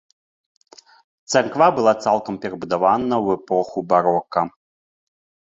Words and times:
Царква 1.33 1.67
была 1.79 1.93
цалкам 2.07 2.39
перабудавана 2.47 3.15
ў 3.23 3.27
эпоху 3.41 3.79
барока. 3.93 4.41